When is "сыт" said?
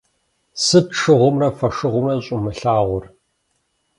0.65-0.87